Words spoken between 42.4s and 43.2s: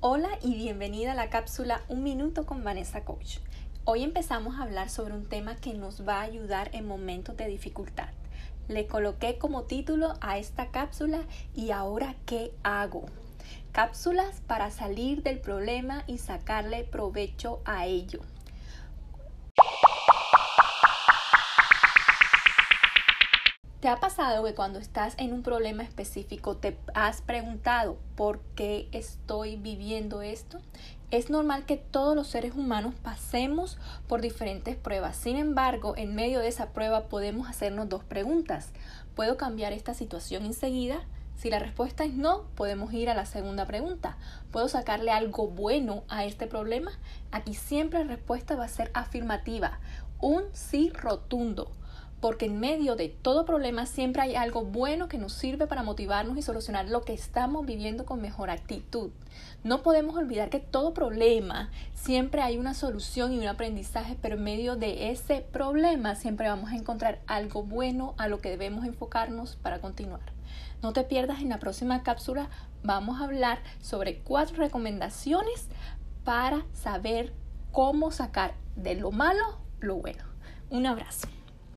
podemos ir a